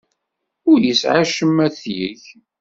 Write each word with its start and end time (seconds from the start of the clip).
Ur 0.71 0.79
yesɛi 0.83 1.19
acemma 1.23 1.61
ad 1.67 1.73
t-yeg. 1.81 2.23